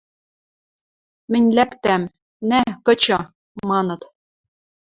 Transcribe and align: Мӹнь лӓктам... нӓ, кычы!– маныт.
Мӹнь 1.31 1.49
лӓктам... 1.57 2.03
нӓ, 2.49 2.61
кычы!– 2.85 3.17
маныт. 3.69 4.01